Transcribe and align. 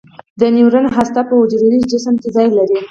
د 0.39 0.41
نیورون 0.55 0.85
هسته 0.95 1.19
په 1.27 1.33
حجروي 1.39 1.79
جسم 1.91 2.15
کې 2.21 2.29
ځای 2.35 2.47
لري. 2.57 2.77